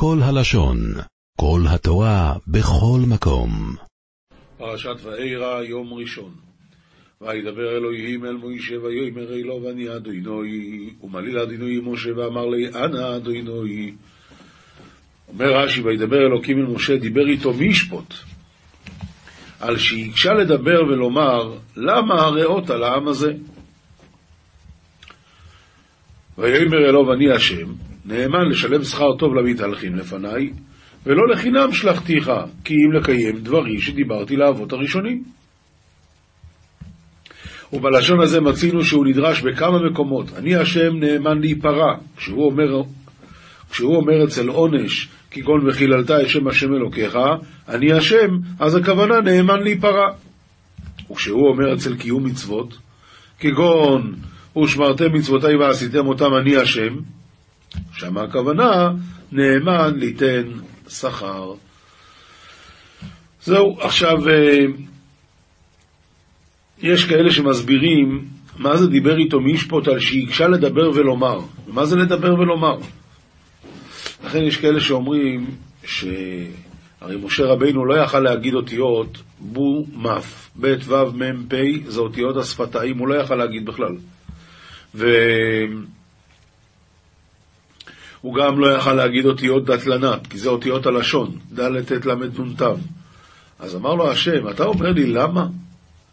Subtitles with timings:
[0.00, 0.78] כל הלשון,
[1.40, 3.76] כל התורה, בכל מקום.
[4.58, 6.30] פרשת וארא, יום ראשון.
[7.20, 13.92] וידבר אלוהים אל מוישה ויאמר אלו ואני אדוני, ומליל אדוני משה ואמר לי אנא אדוני.
[15.28, 18.14] אומר רש"י, וידבר אלוקים אל משה, דיבר איתו מי ישפוט?
[19.60, 23.32] על שהקשה לדבר ולומר, למה הרעות על העם הזה?
[26.38, 30.50] ויאמר אלו ואני השם, נאמן לשלם שכר טוב למתהלכים לפניי,
[31.06, 32.30] ולא לחינם שלחתיך,
[32.64, 35.24] כי אם לקיים דברי שדיברתי לאבות הראשונים.
[37.72, 40.26] ובלשון הזה מצינו שהוא נדרש בכמה מקומות.
[40.36, 41.96] אני השם נאמן להיפרע.
[42.16, 42.82] כשהוא אומר,
[43.70, 47.18] כשהוא אומר אצל עונש, כגון וחיללת את שם השם אלוקיך,
[47.68, 50.06] אני השם, אז הכוונה נאמן להיפרע.
[51.10, 52.78] וכשהוא אומר אצל קיום מצוות,
[53.40, 54.14] כגון
[54.62, 56.96] ושמרתם מצוותי ועשיתם אותם אני השם,
[57.92, 58.90] שם הכוונה
[59.32, 60.52] נאמן ליתן
[60.88, 61.52] שכר.
[63.42, 64.64] זהו, עכשיו, אה,
[66.82, 68.24] יש כאלה שמסבירים
[68.58, 71.38] מה זה דיבר איתו מי ישפוט על שהקשה לדבר ולומר.
[71.66, 72.76] מה זה לדבר ולומר?
[74.24, 75.46] לכן יש כאלה שאומרים
[75.84, 81.54] שהרי משה רבינו לא יכל להגיד אותיות בו מף, ב' ו' מ' פ'
[81.86, 83.96] זה אותיות השפתיים, הוא לא יכל להגיד בכלל.
[88.28, 92.54] והוא גם לא יכל להגיד אותיות דתלנת, כי זה אותיות הלשון, ד' ט' ל' נ'.
[93.58, 95.46] אז אמר לו השם, אתה אומר לי למה?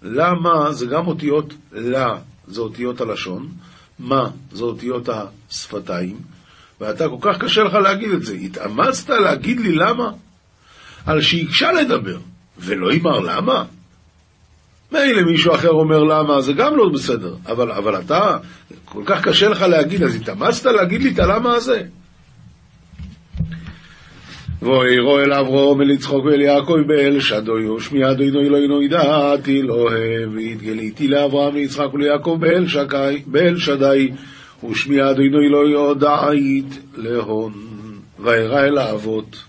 [0.02, 3.48] למה זה גם אותיות לה, זה אותיות הלשון,
[4.00, 6.18] מה זה אותיות השפתיים,
[6.82, 8.36] ואתה כל כך קשה לך להגיד את זה.
[8.36, 10.12] התאמצת להגיד לי למה?
[11.06, 12.18] על שהקשה לדבר,
[12.58, 13.64] ולא אמר למה?
[14.92, 18.38] מילא מישהו אחר אומר למה, זה גם לא בסדר, אבל, אבל אתה,
[18.86, 21.82] כל כך קשה לך להגיד, אז התאמצת להגיד לי את הלמה הזה?
[24.62, 29.90] ואירו אל אברום אל יצחוק ואל יעקב באל שדוי ושמיע אדוני אלוהינו ידעתי לא
[30.36, 34.12] והתגליתי לאברהם ליצחק וליעקב באל שקי באל שדי
[34.70, 37.54] ושמיע אדוני אלוהי הודעית להון.
[38.20, 39.44] וארא אל האבות.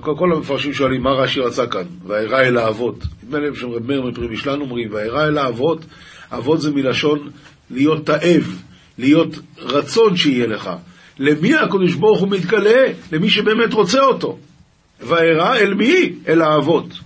[0.00, 3.04] כל המפרשים שואלים מה רש"י רצה כאן, וארא אל האבות.
[3.22, 5.84] נדמה לי שרב מאיר מפרי משלן אומרים, וארא אל האבות,
[6.30, 7.30] אבות זה מלשון
[7.70, 8.62] להיות תאב,
[8.98, 10.70] להיות רצון שיהיה לך.
[11.18, 12.84] למי הקדוש ברוך הוא מתגלה?
[13.12, 14.38] למי שבאמת רוצה אותו.
[15.00, 16.12] וארא אל מי?
[16.28, 17.00] אל האבות.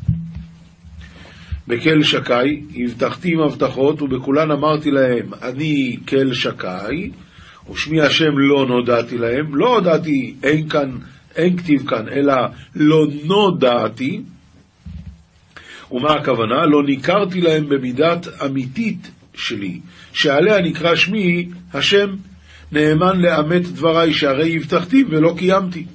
[1.69, 7.11] בקל שקי, הבטחתי עם הבטחות, ובכולן אמרתי להם, אני קל שקי,
[7.71, 10.91] ושמי השם לא נודעתי להם, לא הודעתי, אין כאן,
[11.37, 12.34] אין כתיב כאן, אלא
[12.75, 14.21] לא נודעתי.
[15.91, 16.67] ומה הכוונה?
[16.67, 19.81] לא ניכרתי להם במידת אמיתית שלי,
[20.12, 22.09] שעליה נקרא שמי השם.
[22.72, 25.87] נאמן לאמת דבריי, שהרי הבטחתי ולא קיימתי.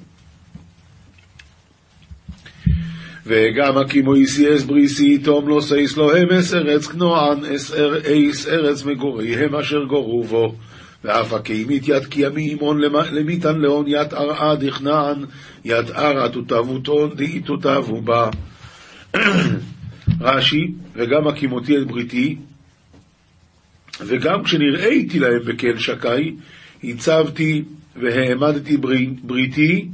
[3.26, 7.38] וגם הקימו איסי אס בריסי, תום לא סייס לו הם אס ארץ כנוען,
[8.30, 10.54] אס ארץ מגוריהם אשר גורו בו.
[11.04, 12.80] ואף הקימית יד קיימי אימון
[13.12, 15.24] למיתן לאון יד ארעה דכנען,
[15.64, 18.30] יד ארעה תותבותון דהי תותבו בה.
[20.20, 22.36] רש"י, וגם הקימותי את בריתי,
[24.00, 26.34] וגם כשנראיתי להם בקל שקי,
[26.84, 27.62] הצבתי
[27.96, 28.76] והעמדתי
[29.22, 29.88] בריתי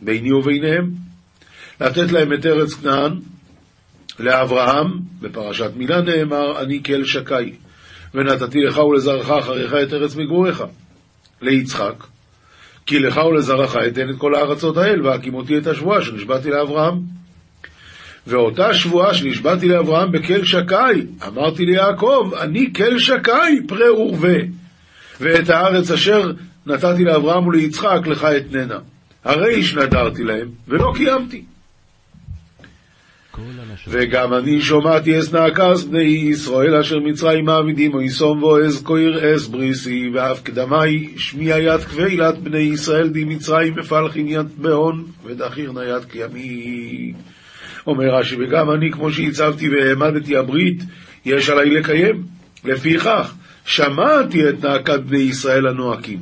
[0.00, 0.90] ביני וביניהם,
[1.80, 3.12] לתת להם את ארץ כנען,
[4.18, 4.86] לאברהם,
[5.20, 7.52] בפרשת מילה נאמר, אני כאל שקי,
[8.14, 10.64] ונתתי לך ולזרעך אחריך את ארץ מגוריך.
[11.42, 12.04] ליצחק,
[12.86, 16.94] כי לך ולזרעך אתן את כל הארצות האל, והקימותי את השבועה שנשבעתי לאברהם.
[18.26, 24.38] ואותה שבועה שנשבעתי לאברהם בקל שקי, אמרתי ליעקב, אני קל שקי, פרה ורבה.
[25.20, 26.32] ואת הארץ אשר
[26.66, 28.78] נתתי לאברהם וליצחק לך אתננה.
[29.24, 31.42] הרי שנדרתי להם, ולא קיימתי.
[33.88, 39.46] וגם אני שומעתי אס נעקס בני ישראל אשר מצרים מעבידים או יסום ואז כויר אס
[39.46, 46.04] בריסי ואף קדמי שמיע יד כבילת בני ישראל די מצרים מפלחין יד בהון ודחיר נייד
[46.04, 47.12] כימי.
[47.86, 50.82] אומר רש"י וגם אני כמו שהצבתי והעמדתי הברית
[51.24, 52.22] יש עלי לקיים
[52.64, 53.34] לפיכך
[53.68, 56.18] שמעתי את נאקת בני ישראל הנואקים,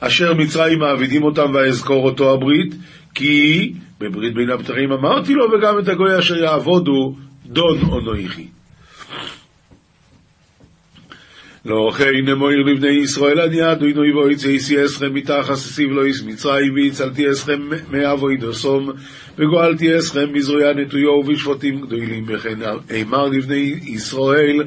[0.00, 2.74] אשר מצרים מעבידים אותם ואזכור אותו הברית,
[3.14, 7.16] כי בברית בין הבתרים אמרתי לו, וגם את הגוי אשר יעבודו
[7.46, 8.46] דון אונויכי.
[11.64, 16.74] לא כן נמויר לבני ישראל אני אדוני ואויצי איסי אסכם מתחת סיב לא איס מצרים
[16.74, 17.60] והצלתי אסכם
[17.90, 18.90] מאבוי דוסום
[19.38, 22.58] וגואלתי אסכם בזרויה נטויו ובשפוטים גדולים וכן
[23.02, 24.64] אמר לבני ישראל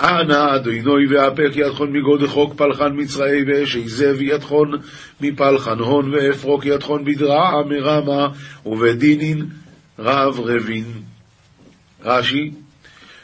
[0.00, 4.70] אנא אדינוי ואפק ידחון מגוד חוק פלחן מצראי ואש איזב ידחון
[5.20, 8.28] מפלחן הון ואפרוק ידחון בדרעה מרמה
[8.66, 9.46] ובדינין
[9.98, 10.84] רב רבין.
[12.04, 12.50] רש"י,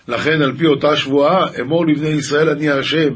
[0.08, 3.12] לכן על פי אותה שבועה אמור לבני ישראל אני השם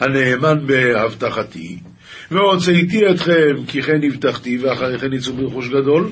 [0.00, 1.78] הנאמן בהבטחתי
[2.30, 6.10] והוצאתי אתכם כי כן הבטחתי ואחרי כן יצאו ברכוש גדול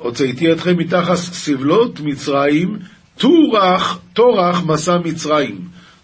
[0.00, 2.78] והוצאתי אתכם מתחת סבלות מצרים
[3.18, 5.60] טורח, טורח מסע מצרים.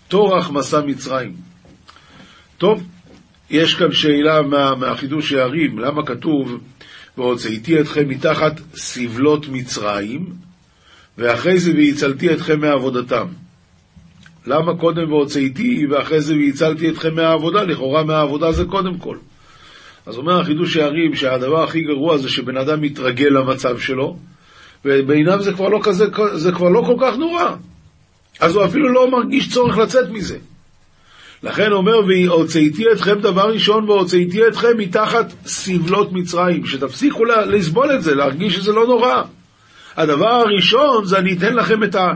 [0.08, 1.32] טורח מסע מצרים.
[2.58, 2.82] טוב,
[3.50, 6.58] יש כאן שאלה מה, מהחידוש הערים, למה כתוב
[7.19, 10.26] והוצאתי אתכם מתחת סבלות מצרים,
[11.19, 13.26] ואחרי זה והצלתי אתכם מעבודתם.
[14.46, 17.62] למה קודם והוצאתי, ואחרי זה והצלתי אתכם מהעבודה?
[17.62, 19.17] לכאורה מהעבודה זה קודם כל.
[20.06, 24.17] אז אומר החידוש הערים שהדבר הכי גרוע זה שבן אדם מתרגל למצב שלו,
[24.84, 26.04] ובעיניו זה כבר לא כזה,
[26.34, 27.54] זה כבר לא כל כך נורא.
[28.40, 30.36] אז הוא אפילו לא מרגיש צורך לצאת מזה.
[31.42, 38.14] לכן אומר, והוצאתי אתכם דבר ראשון, והוצאתי אתכם מתחת סבלות מצרים, שתפסיקו לסבול את זה,
[38.14, 39.22] להרגיש שזה לא נורא.
[39.96, 42.08] הדבר הראשון זה אני אתן לכם את, ה,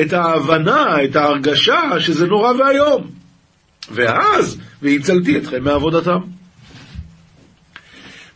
[0.00, 3.10] את ההבנה, את ההרגשה שזה נורא ואיום.
[3.90, 6.18] ואז, והצלתי אתכם מעבודתם.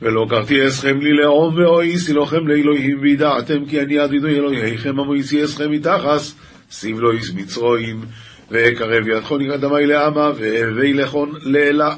[0.02, 5.70] ולא קרתי אסכם לי לעום ואויסי לכם לאלוהים וידעתם כי אני אדינו אלוהיכם המויסי אסכם
[5.70, 6.34] מתחס
[6.70, 8.00] סיבלויס מצרועים
[8.50, 11.94] ואקרב ידכון יקדמי לעמה והווי לכון לאלה.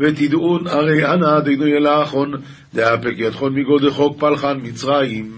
[0.00, 2.32] ותדעון הרי אנא אדינו אלאחון
[2.74, 5.32] דאפק ידכון מגוד חוק פלחן מצרים.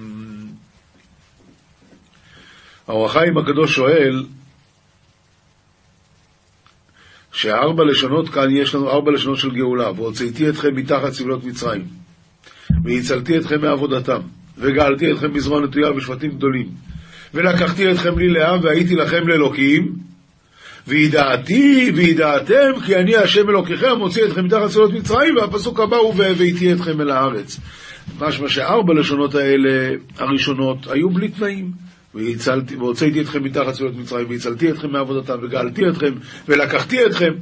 [2.89, 4.23] האור החיים הקדוש שואל
[7.33, 11.83] שארבע לשונות כאן, יש לנו ארבע לשונות של גאולה, והוצאתי אתכם מתחת סבלות מצרים,
[12.85, 14.21] והצלתי אתכם מעבודתם,
[14.59, 16.69] וגאלתי אתכם בזרוע נטויה בשבטים גדולים,
[17.35, 19.93] ולקחתי אתכם לי לעם, והייתי לכם לאלוקים,
[20.87, 26.73] וידעתי וידעתם כי אני השם אלוקיכם מוציא אתכם מתחת סבלות מצרים והפסוק הבא הוא והבאתי
[26.73, 27.61] אתכם אל הארץ.
[28.21, 31.71] משמע שארבע לשונות האלה הראשונות היו בלי תנאים
[32.15, 36.13] והוצאתי אתכם מתחת סביבות מצרים, והצלתי אתכם מעבודתם, וגאלתי אתכם,
[36.49, 37.33] ולקחתי אתכם.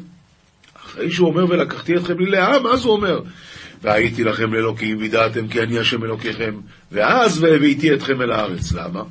[0.87, 3.21] אחרי שהוא אומר ולקחתי אתכם לי לעם, אז הוא אומר,
[3.83, 6.55] והייתי לכם לאלוקים, וידעתם כי אני השם אלוקיכם,
[6.93, 8.73] ואז והבאתי אתכם אל הארץ.
[8.73, 9.03] למה?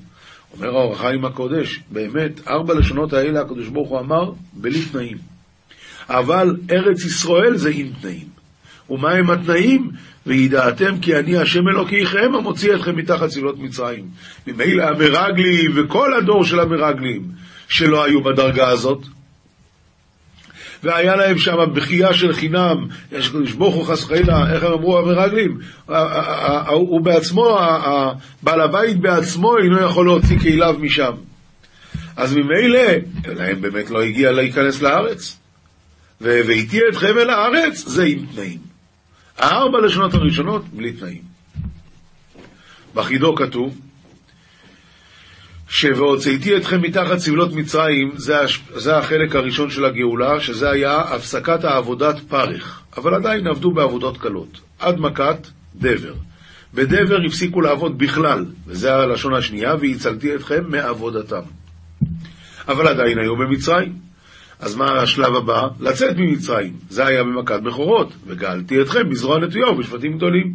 [0.54, 5.18] אומר האור החיים הקודש, באמת, ארבע לשונות האלה הקדוש ברוך הוא אמר, בלי תנאים.
[6.10, 8.28] אבל ארץ ישראל זה עם תנאים.
[8.90, 9.92] ומה הם התנאים?
[10.30, 14.06] וידעתם כי אני השם אלוקיכם המוציא אתכם מתחת סבלות מצרים.
[14.48, 17.22] ממילא המרגלים וכל הדור של המרגלים
[17.68, 19.00] שלא היו בדרגה הזאת,
[20.84, 24.98] והיה להם שם בכייה של חינם, יש קדוש ברוך הוא חס וחלילה, איך הם אמרו
[25.00, 25.58] המרגלים?
[26.68, 27.60] הוא בעצמו,
[28.44, 31.12] בעל הבית בעצמו אינו יכול להוציא כליו משם.
[32.18, 32.92] אז ממילא,
[33.26, 35.38] להם באמת לא הגיע להיכנס לארץ.
[36.22, 38.69] והייתי אתכם אל הארץ, זה עם תנאים.
[39.40, 41.22] הארבע לשונות הראשונות, בלי תנאים.
[42.96, 43.80] בחידו כתוב,
[45.68, 48.36] ש"הוצאתי אתכם מתחת סבלות מצרים", זה,
[48.76, 54.62] זה החלק הראשון של הגאולה, שזה היה הפסקת העבודת פרך, אבל עדיין עבדו בעבודות קלות,
[54.80, 56.14] עד מכת דבר.
[56.74, 61.42] בדבר הפסיקו לעבוד בכלל, וזה הלשון השנייה, והצלתי אתכם מעבודתם.
[62.68, 64.09] אבל עדיין היו במצרים.
[64.60, 65.68] אז מה השלב הבא?
[65.80, 66.74] לצאת ממצרים.
[66.90, 70.54] זה היה במכת בכורות, וגאלתי אתכם בזרוע נטויה ובשבטים גדולים.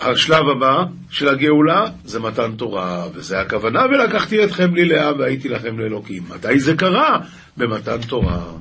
[0.00, 5.78] השלב הבא של הגאולה זה מתן תורה, וזה הכוונה, ולקחתי אתכם לי לעם והייתי לכם
[5.78, 6.22] לאלוקים.
[6.28, 7.18] מתי זה קרה?
[7.56, 8.52] במתן תורה.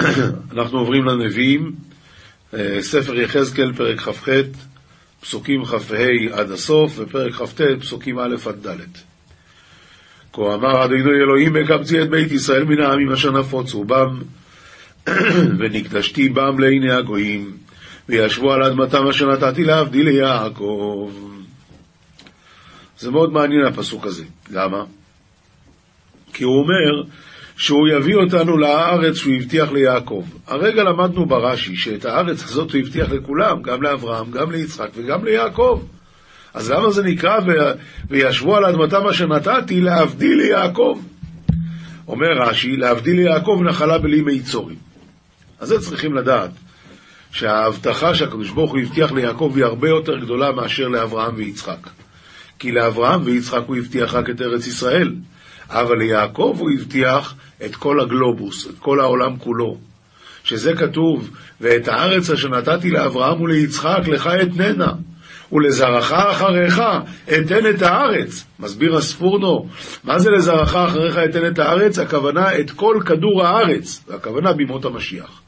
[0.52, 1.72] אנחנו עוברים לנביאים,
[2.54, 4.28] אה, ספר יחזקאל, פרק כ"ח,
[5.20, 5.76] פסוקים כ"ה
[6.32, 9.09] עד הסוף, ופרק כ"ט, פסוקים א' עד ד'.
[10.32, 14.18] כה אמר אדינו אלוהים מקבצי את בית ישראל מן העמים אשר נפוצו בם,
[15.58, 17.56] ונקדשתי בם לעיני הגויים,
[18.08, 21.10] וישבו על אדמתם אשר נתתי להבדיל ליעקב.
[22.98, 24.24] זה מאוד מעניין הפסוק הזה.
[24.50, 24.84] למה?
[26.32, 27.10] כי הוא אומר
[27.56, 30.24] שהוא יביא אותנו לארץ שהוא הבטיח ליעקב.
[30.46, 35.82] הרגע למדנו ברש"י שאת הארץ הזאת הוא הבטיח לכולם, גם לאברהם, גם ליצחק וגם ליעקב.
[36.54, 37.38] אז למה זה נקרא
[38.10, 40.98] וישבו על אדמתם אשר נתתי להבדיל ליעקב?
[42.08, 44.76] אומר רש"י, להבדיל ליעקב נחלה בלי מיצורים.
[45.60, 46.50] אז זה צריכים לדעת,
[47.32, 51.88] שההבטחה שהקדוש ברוך הוא הבטיח ליעקב היא הרבה יותר גדולה מאשר לאברהם ויצחק.
[52.58, 55.14] כי לאברהם ויצחק הוא הבטיח רק את ארץ ישראל,
[55.68, 59.78] אבל ליעקב הוא הבטיח את כל הגלובוס, את כל העולם כולו.
[60.44, 61.30] שזה כתוב,
[61.60, 64.92] ואת הארץ אשר נתתי לאברהם וליצחק לך אתננה.
[65.52, 66.82] ולזרעך אחריך
[67.28, 68.44] אתן את הארץ.
[68.58, 69.68] מסביר הספורנו,
[70.04, 71.98] מה זה לזרעך אחריך אתן את הארץ?
[71.98, 75.40] הכוונה את כל כדור הארץ, הכוונה בימות המשיח.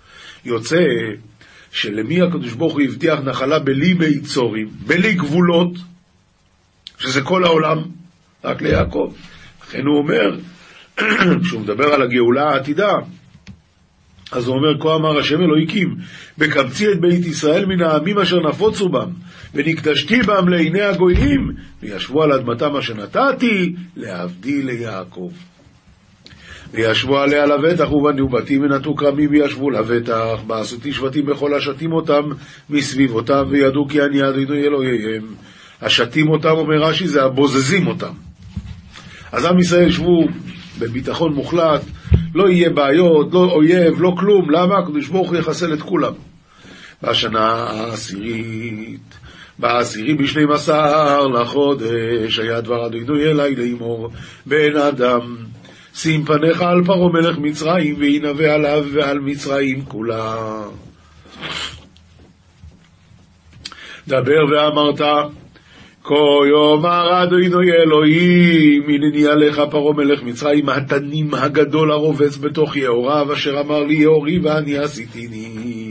[0.45, 0.85] יוצא
[1.73, 5.73] שלמי הקדוש ברוך הוא הבטיח נחלה בלי מיצורים, בלי גבולות,
[6.99, 7.79] שזה כל העולם,
[8.45, 9.13] רק ליעקב.
[9.63, 10.39] לכן הוא אומר,
[11.43, 12.93] כשהוא מדבר על הגאולה העתידה,
[14.33, 15.97] אז הוא אומר, כה אמר השם אלוהיקים,
[16.39, 19.11] בקבצי את בית ישראל מן העמים אשר נפוצו בם,
[19.55, 21.51] ונקדשתי בם לעיני הגויים,
[21.83, 25.31] וישבו על אדמתם אשר נתתי, לעבדי ליעקב.
[26.73, 32.23] וישבו עליה לבטח, ובנו בתים ונטו כרמים וישבו לבטח, בעשותי שבטים בכל השתים אותם
[32.71, 35.35] מסביב אותם, וידעו כי אני אדוני אלוהיהם.
[35.83, 38.13] השתים אותם, אומר רש"י, זה הבוזזים אותם.
[39.33, 40.29] אז עם ישראל ישבו
[40.79, 41.83] בביטחון מוחלט,
[42.35, 44.51] לא יהיה בעיות, לא אויב, לא כלום.
[44.51, 44.79] למה?
[44.79, 46.13] הקדוש ברוך הוא יחסל את כולם.
[47.03, 49.19] בשנה העשירית,
[49.63, 54.09] בעשירי בשנים עשר לחודש, היה דבר אדוני אלי לאמור,
[54.47, 55.37] בן אדם,
[55.95, 60.63] שים פניך על פרעה מלך מצרים, וינבא עליו ועל מצרים כולה.
[64.09, 65.01] דבר ואמרת,
[66.05, 66.15] כה
[66.51, 73.85] יאמר אדוני אלוהים, הנני עליך פרעה מלך מצרים, התנים הגדול הרובץ בתוך יאוריו, אשר אמר
[73.85, 75.82] לי יאורי ואני עשיתיני.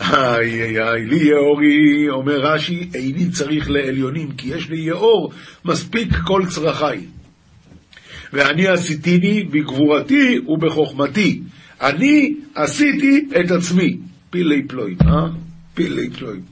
[0.00, 5.32] איי איי איי, לי יאורי, אומר רש"י, איני צריך לעליונים, כי יש לי יאור,
[5.64, 7.00] מספיק כל צרכיי.
[8.32, 11.40] ואני עשיתיני בגבורתי ובחוכמתי.
[11.80, 13.98] אני עשיתי את עצמי.
[14.30, 15.26] פילי פלואים, אה?
[15.74, 16.42] פילי פלואים.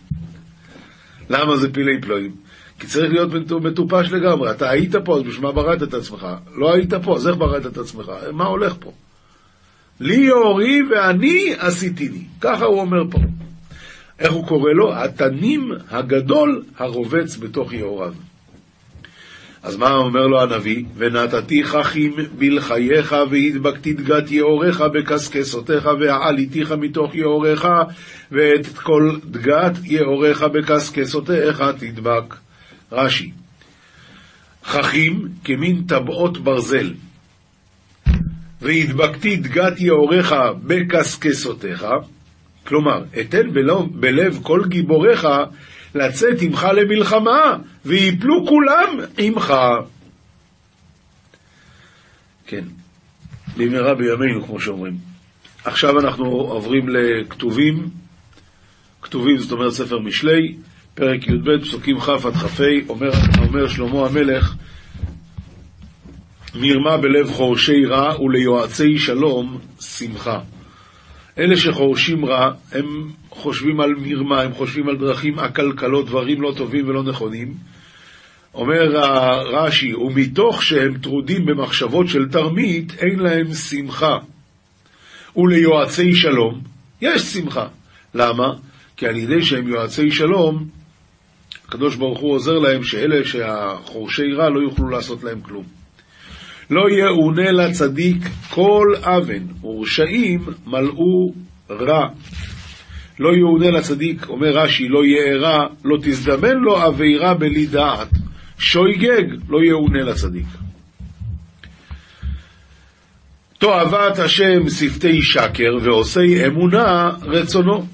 [1.31, 2.31] למה זה פילי פלואים?
[2.79, 4.51] כי צריך להיות מטופש לגמרי.
[4.51, 6.27] אתה היית פה, אז בשביל מה בראת את עצמך?
[6.57, 8.13] לא היית פה, אז איך בראת את עצמך?
[8.33, 8.93] מה הולך פה?
[10.02, 12.25] לי יאורי ואני עשיתיני.
[12.40, 13.18] ככה הוא אומר פה.
[14.18, 14.94] איך הוא קורא לו?
[14.94, 18.14] התנים הגדול הרובץ בתוך יאוריו.
[19.62, 20.85] אז מה אומר לו הנביא?
[20.97, 27.68] ונתתי חכים בלחייך והדבקתי דגת יאוריך בקשקשותיך ועליתיך מתוך יאוריך
[28.32, 32.35] ואת כל דגת יאוריך בקשקשותיך תדבק.
[32.92, 33.30] רש"י
[34.64, 36.92] חכים כמין טבעות ברזל
[38.62, 40.35] והדבקתי דגת יאוריך
[40.66, 41.87] בקשקשותיך
[42.66, 43.50] כלומר, אתן
[43.90, 45.26] בלב כל גיבוריך
[45.95, 49.54] לצאת עמך למלחמה, ויפלו כולם עמך.
[52.47, 52.64] כן,
[53.57, 54.97] במהרה בימינו, כמו שאומרים.
[55.64, 57.88] עכשיו אנחנו עוברים לכתובים,
[59.02, 60.57] כתובים זאת אומרת ספר משלי,
[60.95, 64.54] פרק י"ב, פסוקים כ' עד כ"ה, אומר, אומר שלמה המלך,
[66.54, 70.38] מרמה בלב חורשי רע וליועצי שלום שמחה.
[71.38, 76.88] אלה שחורשים רע, הם חושבים על מרמה, הם חושבים על דרכים עקלקלות, דברים לא טובים
[76.88, 77.54] ולא נכונים.
[78.54, 78.82] אומר
[79.52, 84.16] רש"י, ומתוך שהם טרודים במחשבות של תרמית, אין להם שמחה.
[85.37, 86.61] וליועצי שלום,
[87.00, 87.66] יש שמחה.
[88.14, 88.49] למה?
[88.97, 90.66] כי על ידי שהם יועצי שלום,
[91.68, 95.82] הקדוש ברוך הוא עוזר להם שאלה שהחורשי רע לא יוכלו לעשות להם כלום.
[96.71, 98.16] לא יאונה לצדיק
[98.50, 101.33] כל אבן, ורשעים מלאו
[101.71, 102.09] רע.
[103.19, 108.09] לא יאונה לצדיק, אומר רש"י, לא יארע, לא תזדמן לו עבירה בלי דעת.
[108.59, 110.47] שויגג, לא יאונה לצדיק.
[113.59, 117.87] תועבת השם שפתי שקר ועושי אמונה רצונו.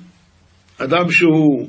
[0.78, 1.68] אדם שהוא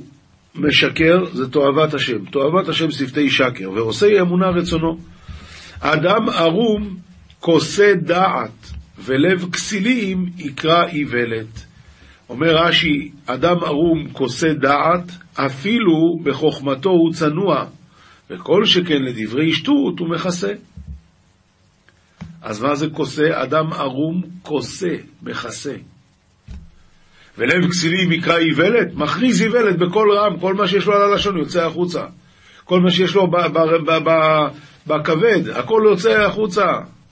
[0.56, 2.26] משקר זה תועבת השם.
[2.26, 4.98] תועבת השם שפתי שקר ועושי אמונה רצונו.
[5.80, 6.98] אדם ערום
[7.40, 11.66] כוסה דעת, ולב כסילים יקרא איוולת.
[12.30, 17.66] אומר רש"י, אדם ערום כוסה דעת, אפילו בחוכמתו הוא צנוע,
[18.30, 20.54] וכל שכן לדברי שטות הוא מכסה.
[22.42, 23.44] אז מה זה כוסה?
[23.44, 25.76] אדם ערום כוסה, מכסה.
[27.38, 28.96] ולב כסילים יקרא איוולת?
[28.96, 32.04] מכריז איוולת בקול רם, כל מה שיש לו על הלשון יוצא החוצה.
[32.64, 33.28] כל מה שיש לו
[34.90, 36.66] בכבד, הכל יוצא החוצה.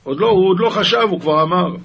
[0.03, 1.75] עוד לא, הוא עוד לא חשב, הוא כבר אמר.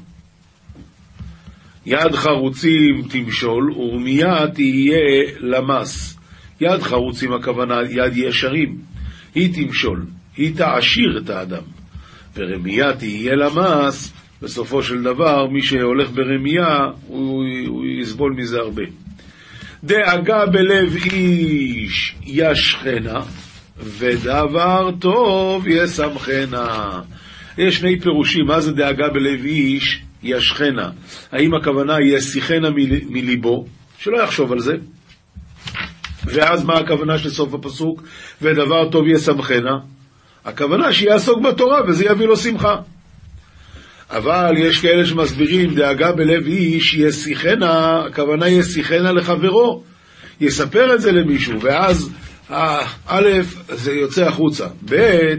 [1.87, 6.19] יד חרוצים תמשול, ורמייה תהיה למס.
[6.61, 8.79] יד חרוצים הכוונה יד ישרים.
[9.35, 10.05] היא תמשול,
[10.37, 11.63] היא תעשיר את האדם.
[12.37, 18.83] ורמייה תהיה למס, בסופו של דבר, מי שהולך ברמייה, הוא, הוא יסבול מזה הרבה.
[19.85, 23.21] דאגה בלב איש ישכנה,
[23.85, 27.01] ודבר טוב ישמחנה.
[27.59, 30.91] יש שני פירושים, מה זה דאגה בלב איש ישכנה?
[31.33, 32.69] האם הכוונה יסיחנה
[33.09, 33.67] מליבו,
[33.99, 34.73] שלא יחשוב על זה,
[36.25, 38.03] ואז מה הכוונה של סוף הפסוק?
[38.43, 39.79] ודבר טוב ישמחנה?
[40.45, 42.77] הכוונה שיעסוק בתורה וזה יביא לו שמחה.
[44.11, 49.83] אבל יש כאלה שמסבירים דאגה בלב איש ישיחנה, הכוונה ישיחנה לחברו,
[50.41, 52.11] יספר את זה למישהו, ואז
[52.51, 53.29] א',
[53.69, 55.35] זה יוצא החוצה, ב',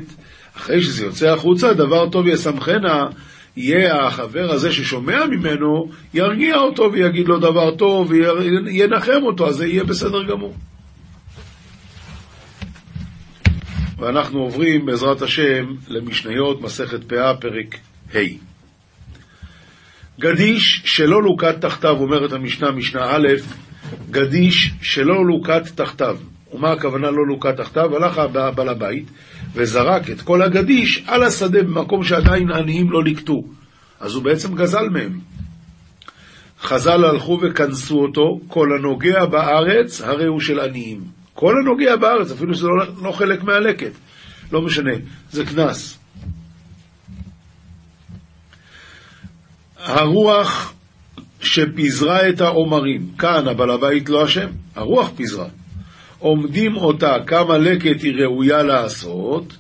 [0.58, 3.06] אחרי שזה יוצא החוצה, דבר טוב ישמחנה,
[3.58, 9.68] יהיה החבר הזה ששומע ממנו, ירגיע אותו ויגיד לו דבר טוב וינחם אותו, אז זה
[9.68, 10.56] יהיה בסדר גמור.
[13.98, 17.78] ואנחנו עוברים בעזרת השם למשניות מסכת פאה, פרק
[18.16, 18.20] ה'.
[20.20, 23.28] גדיש שלא לוקט תחתיו, אומרת המשנה, משנה א',
[24.12, 26.18] גדיש שלא לוקט תחתיו.
[26.54, 27.96] ומה הכוונה לא לוקט תחתיו?
[27.96, 28.22] הלך
[28.56, 29.06] בעל הבית
[29.54, 33.44] וזרק את כל הגדיש על השדה במקום שעדיין עניים לא ליקטו.
[34.00, 35.20] אז הוא בעצם גזל מהם.
[36.62, 41.02] חז"ל הלכו וכנסו אותו, כל הנוגע בארץ הרי הוא של עניים.
[41.34, 43.92] כל הנוגע בארץ, אפילו שזה לא, לא חלק מהלקט.
[44.52, 44.92] לא משנה,
[45.32, 46.00] זה קנס.
[49.78, 50.74] הרוח
[51.42, 55.48] שפיזרה את העומרים, כאן הבעל הבית לא אשם, הרוח פיזרה.
[56.24, 59.58] עומדים אותה כמה לקט היא ראויה לעשות,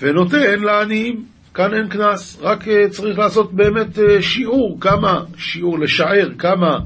[0.00, 1.24] ונותן לעניים.
[1.54, 6.78] כאן אין קנס, רק אה, צריך לעשות באמת אה, שיעור, כמה, שיעור לשער, כמה,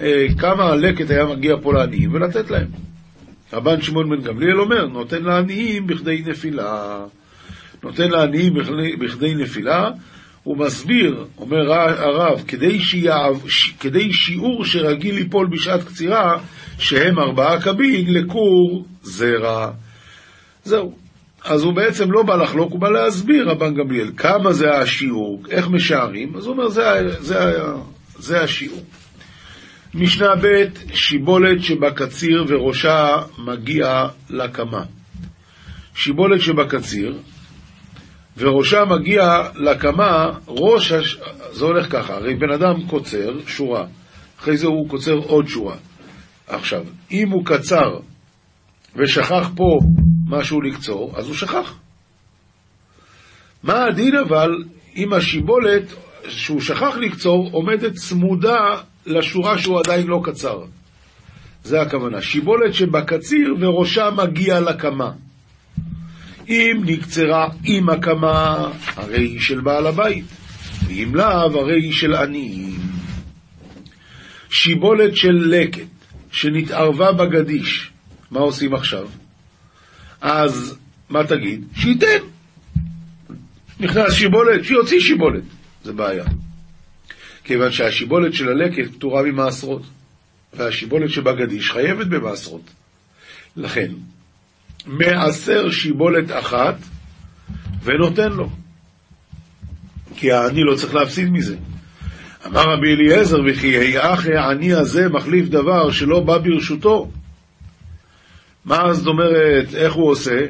[0.00, 2.66] אה, כמה לקט היה מגיע פה לעניים ולתת להם.
[3.52, 6.98] רבן שמעון בן גמליאל אומר, נותן לעניים בכדי נפילה.
[7.82, 8.54] נותן לעניים
[9.00, 9.90] בכדי, נפילה,
[10.42, 13.42] הוא מסביר, אומר הרב, כדי, שיעב,
[13.80, 16.38] כדי שיעור שרגיל ליפול בשעת קצירה,
[16.78, 19.70] שהם ארבעה קבין, לכור זרע.
[20.64, 21.06] זהו.
[21.44, 25.68] אז הוא בעצם לא בא לחלוק, הוא בא להסביר, רבן גמליאל, כמה זה השיעור, איך
[25.68, 26.82] משערים, אז הוא אומר, זה,
[27.18, 27.38] זה,
[28.18, 28.82] זה השיעור.
[29.94, 30.64] משנה ב'
[30.94, 34.82] שיבולת שבקציר וראשה מגיע לקמה.
[35.94, 37.18] שיבולת שבקציר
[38.38, 41.18] וראשה מגיע לקמה, ראש, הש...
[41.52, 43.84] זה הולך ככה, הרי בן אדם קוצר שורה,
[44.40, 45.76] אחרי זה הוא קוצר עוד שורה.
[46.46, 47.98] עכשיו, אם הוא קצר
[48.96, 49.78] ושכח פה
[50.28, 51.78] משהו לקצור, אז הוא שכח.
[53.62, 54.50] מה הדין אבל
[54.96, 55.82] אם השיבולת
[56.28, 60.64] שהוא שכח לקצור עומדת צמודה לשורה שהוא עדיין לא קצר?
[61.64, 62.22] זה הכוונה.
[62.22, 65.10] שיבולת שבקציר וראשה מגיע לקמה.
[66.48, 70.24] אם נקצרה עם הקמה, הרי היא של בעל הבית,
[70.86, 72.80] ואם לאו, הרי היא של עניים.
[74.50, 75.95] שיבולת של לקט
[76.36, 77.90] שנתערבה בגדיש,
[78.30, 79.08] מה עושים עכשיו?
[80.20, 81.64] אז מה תגיד?
[81.76, 82.18] שייתן.
[83.80, 85.42] נכנס שיבולת, שיוציא שיבולת.
[85.84, 86.24] זה בעיה.
[87.44, 89.82] כיוון שהשיבולת של הלקט פטורה ממעשרות,
[90.54, 92.70] והשיבולת שבגדיש חייבת במעשרות.
[93.56, 93.92] לכן,
[94.86, 96.76] מעשר שיבולת אחת
[97.82, 98.50] ונותן לו.
[100.16, 101.56] כי העני לא צריך להפסיד מזה.
[102.46, 107.10] אמר רבי אליעזר, וכי היאך העני הזה מחליף דבר שלא בא ברשותו.
[108.64, 110.40] מה זאת אומרת, איך הוא עושה?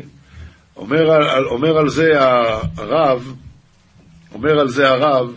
[0.76, 2.10] אומר על, אומר על זה
[2.76, 3.34] הרב,
[4.34, 5.34] אומר על זה הרב,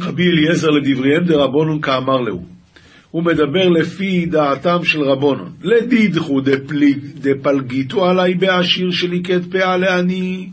[0.00, 2.46] רבי אליעזר לדבריהם דרבונון כאמר להו.
[3.10, 5.52] הוא מדבר לפי דעתם של רבונון.
[5.62, 6.40] לדידחו
[7.14, 10.48] דפלגיתו עלי בעשיר שליקט פאה לעני,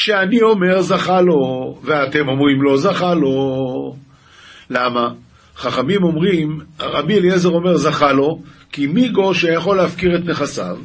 [0.00, 3.96] שאני אומר זכה לו, ואתם אומרים לא זכה לו.
[4.70, 5.08] למה?
[5.56, 10.76] חכמים אומרים, רבי אליעזר אומר זכה לו, כי מיגו שיכול להפקיר את נכסיו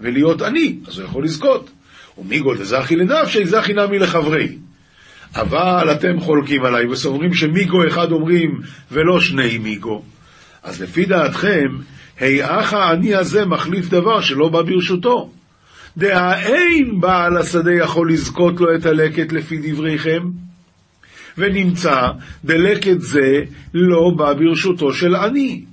[0.00, 1.70] ולהיות עני, אז הוא יכול לזכות.
[2.18, 4.48] ומיגו דזכי לנפשי, זכי נמי לחברי.
[5.36, 8.60] אבל אתם חולקים עליי וסוברים שמיגו אחד אומרים
[8.92, 10.02] ולא שני מיגו.
[10.62, 11.68] אז לפי דעתכם,
[12.20, 15.30] היאך העני הזה מחליף דבר שלא בא ברשותו.
[15.98, 20.22] דהאין בעל השדה יכול לזכות לו את הלקט לפי דבריכם?
[21.38, 22.08] ונמצא
[22.44, 23.40] דלקט זה
[23.74, 25.64] לא בא ברשותו של עני.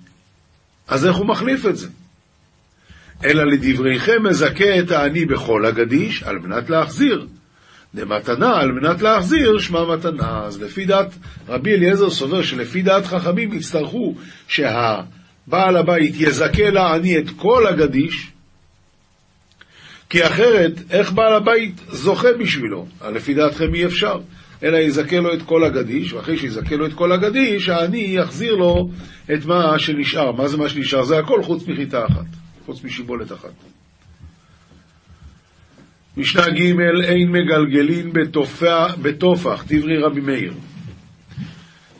[0.87, 1.87] אז איך הוא מחליף את זה?
[3.23, 7.27] אלא לדבריכם מזכה את העני בכל הגדיש על מנת להחזיר.
[7.95, 10.43] דמתנה על מנת להחזיר שמה מתנה.
[10.45, 11.15] אז לפי דעת
[11.47, 14.15] רבי אליעזר סובר שלפי דעת חכמים יצטרכו
[14.47, 18.31] שהבעל הבית יזכה לעני את כל הגדיש,
[20.09, 22.85] כי אחרת איך בעל הבית זוכה בשבילו?
[23.13, 24.19] לפי דעתכם אי אפשר.
[24.63, 28.89] אלא יזכה לו את כל הגדיש, ואחרי שיזכה לו את כל הגדיש, העני יחזיר לו
[29.33, 30.31] את מה שנשאר.
[30.31, 31.03] מה זה מה שנשאר?
[31.03, 32.25] זה הכל חוץ מחיטה אחת,
[32.65, 33.51] חוץ משיבולת אחת.
[36.17, 38.13] משנה ג' אין מגלגלין
[39.01, 40.53] בתופח, דברי רבי מאיר.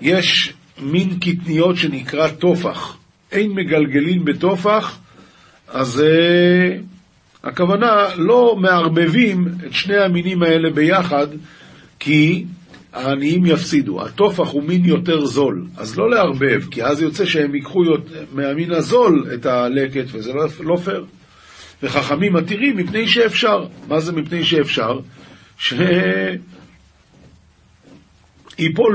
[0.02, 2.98] יש מין קטניות שנקרא תופח.
[3.32, 5.00] אין מגלגלין בתופח,
[5.68, 6.89] אז uh,
[7.44, 11.28] הכוונה לא מערבבים את שני המינים האלה ביחד,
[12.00, 12.46] כי
[12.94, 14.06] העניים יפסידו.
[14.06, 17.84] התופח הוא מין יותר זול, אז לא לערבב, כי אז יוצא שהם ייקחו
[18.32, 21.06] מהמין הזול את הלקט, וזה לא, לא פייר.
[21.84, 23.66] וחכמים מתירים מפני שאפשר.
[23.88, 25.00] מה זה מפני שאפשר?
[25.58, 26.38] שיפול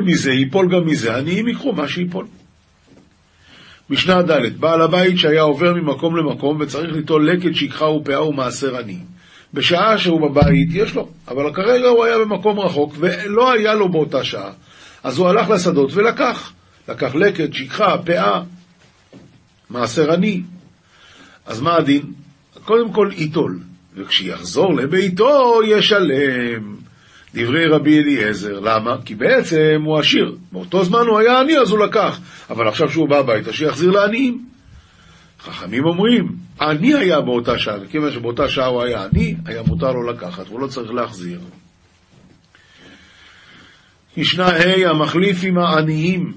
[0.06, 2.26] מזה, ייפול גם מזה, עניים ייקחו מה שיפול.
[3.90, 8.98] משנה ד' בעל הבית שהיה עובר ממקום למקום וצריך ליטול לקט, שכחה ופאה ומעשר עני.
[9.54, 14.24] בשעה שהוא בבית, יש לו, אבל כרגע הוא היה במקום רחוק ולא היה לו באותה
[14.24, 14.50] שעה.
[15.02, 16.52] אז הוא הלך לשדות ולקח.
[16.88, 18.42] לקח לקט, שכחה, פאה,
[19.70, 20.42] מעשר עני.
[21.46, 22.02] אז מה הדין?
[22.64, 23.58] קודם כל ייטול,
[23.96, 26.83] וכשיחזור לביתו ישלם.
[27.34, 28.96] דברי רבי אליעזר, למה?
[29.04, 30.36] כי בעצם הוא עשיר.
[30.52, 32.20] באותו זמן הוא היה עני אז הוא לקח,
[32.50, 34.44] אבל עכשיו שהוא בא הביתה שיחזיר לעניים.
[35.40, 36.28] חכמים אומרים,
[36.60, 40.60] עני היה באותה שעה, וכיוון שבאותה שעה הוא היה עני, היה מותר לו לקחת, והוא
[40.60, 41.40] לא צריך להחזיר.
[44.16, 46.32] משנה ה' המחליף עם העניים,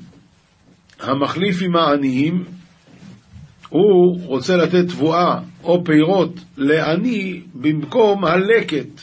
[0.99, 2.43] המחליף עם העניים,
[3.69, 9.01] הוא רוצה לתת תבואה או פירות לעני במקום הלקט.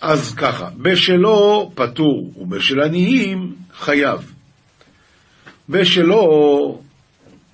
[0.00, 4.32] אז ככה, בשלו פטור ובשל עניים חייב.
[5.68, 6.80] בשלו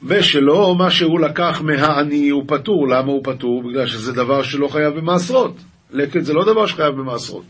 [0.06, 2.88] ושלא מה שהוא לקח מהעני הוא פטור.
[2.88, 3.62] למה הוא פטור?
[3.62, 5.56] בגלל שזה דבר שלא חייב במעשרות.
[5.90, 7.44] לקט זה לא דבר שחייב במעשרות.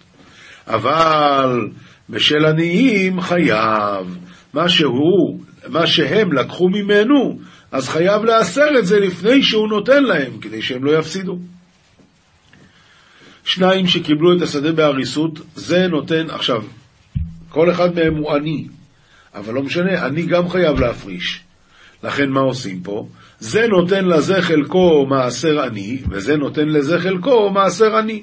[0.66, 1.68] אבל
[2.11, 4.18] בשל עניים חייב.
[4.54, 7.38] מה שהוא, מה שהם לקחו ממנו,
[7.72, 11.38] אז חייב לאסר את זה לפני שהוא נותן להם, כדי שהם לא יפסידו.
[13.44, 16.62] שניים שקיבלו את השדה בהריסות, זה נותן, עכשיו,
[17.48, 18.66] כל אחד מהם הוא עני,
[19.35, 21.40] אבל לא משנה, אני גם חייב להפריש.
[22.02, 23.07] לכן מה עושים פה?
[23.38, 28.22] זה נותן לזה חלקו מעשר עני, וזה נותן לזה חלקו מעשר עני.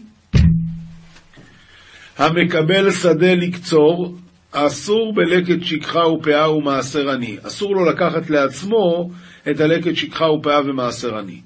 [2.18, 4.18] המקבל שדה לקצור,
[4.52, 7.38] אסור בלקט שכחה ופאה ומעשר עני.
[7.44, 9.12] אסור לו לקחת לעצמו
[9.52, 11.42] את הלקט שכחה ופאה ומעשר עני.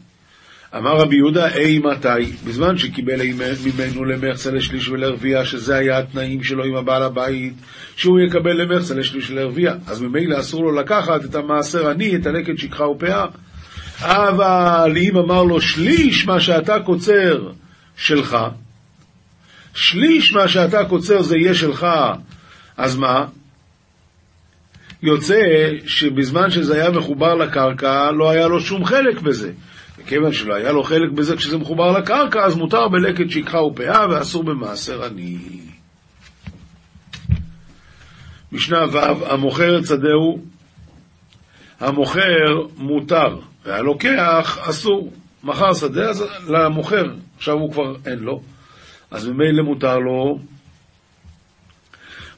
[0.77, 2.31] אמר רבי יהודה, אי מתי?
[2.47, 3.21] בזמן שקיבל
[3.65, 7.53] ממנו למחצה לשליש ולרביע, שזה היה התנאים שלו עם הבעל הבית,
[7.95, 9.73] שהוא יקבל למחצה לשליש ולרביע.
[9.87, 13.25] אז ממילא אסור לו לקחת את המעשר עני, את הלקט שכחה ופאה.
[14.01, 17.51] אבל אם אמר לו שליש מה שאתה קוצר
[17.97, 18.37] שלך,
[19.73, 21.87] שליש מה שאתה קוצר זה יהיה שלך,
[22.77, 23.25] אז מה?
[25.03, 25.41] יוצא
[25.85, 29.51] שבזמן שזה היה מחובר לקרקע, לא היה לו שום חלק בזה.
[29.97, 34.43] וכיוון שלא היה לו חלק בזה כשזה מחובר לקרקע, אז מותר בלקט שכחה ופאה ואסור
[34.43, 35.37] במעשר עני.
[38.51, 40.39] משנה ו' המוכר את שדהו,
[41.79, 45.11] המוכר מותר, והלוקח אסור.
[45.43, 47.03] מכר שדה אז למוכר,
[47.37, 48.41] עכשיו הוא כבר אין לו,
[49.11, 50.39] אז ממילא מותר לו,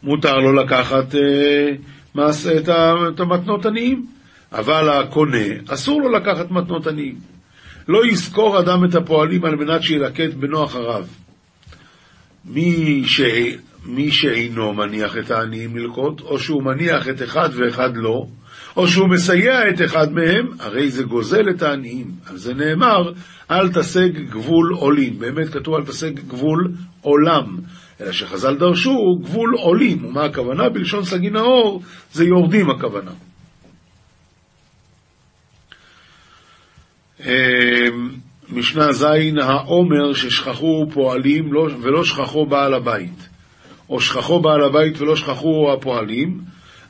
[0.04, 1.72] מותר לו לקחת אה,
[2.15, 2.70] מס, את,
[3.13, 4.08] את המתנות עניים,
[4.52, 7.37] אבל הקונה, אסור לו לקחת מתנות עניים.
[7.88, 11.06] לא יזכור אדם את הפועלים על מנת שילקט בנו אחריו.
[12.45, 13.21] מי, ש...
[13.86, 18.26] מי שאינו מניח את העניים ללקוט, או שהוא מניח את אחד ואחד לא,
[18.78, 22.12] או שהוא מסייע את אחד מהם, הרי זה גוזל את העניים.
[22.30, 23.12] על זה נאמר,
[23.52, 25.19] אל תשג גבול עולים.
[25.19, 26.71] באמת כתוב אל תשג גבול
[27.02, 27.58] עולם.
[28.02, 30.06] אלא שחז"ל דרשו גבול עולים.
[30.06, 30.69] ומה הכוונה?
[30.69, 31.82] בלשון סגי נאור
[32.13, 33.12] זה יורדים הכוונה.
[38.49, 39.06] משנה ז'
[39.41, 43.30] העומר ששכחו פועלים לא, ולא שכחו בעל הבית,
[43.89, 46.39] או שכחו בעל הבית ולא שכחו הפועלים,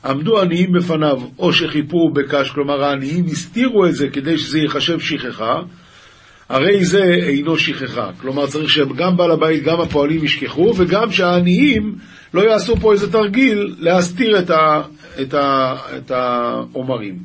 [0.04, 5.60] עמדו עניים בפניו, או שחיפו בקש, כלומר העניים הסתירו את זה כדי שזה ייחשב שכחה,
[6.48, 8.10] הרי זה אינו שכחה.
[8.20, 11.94] כלומר צריך שגם בעל הבית, גם הפועלים ישכחו, וגם שהעניים
[12.34, 14.38] לא יעשו פה איזה תרגיל להסתיר
[15.96, 17.18] את העומרים.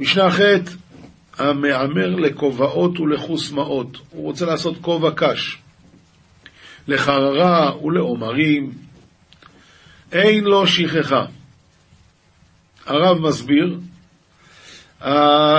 [0.00, 0.40] משנה ח'
[1.38, 3.98] המהמר לכובעות ולחוסמאות.
[4.10, 5.58] הוא רוצה לעשות כובע קש.
[6.88, 8.70] לחררה ולעומרים.
[10.12, 11.24] אין לו שכחה.
[12.86, 13.78] הרב מסביר,
[15.02, 15.06] uh,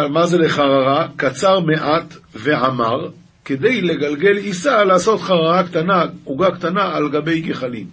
[0.09, 1.07] מה זה לחררה?
[1.15, 3.09] קצר מעט ועמר,
[3.45, 7.87] כדי לגלגל עיסה לעשות חררה קטנה, עוגה קטנה על גבי גחלים.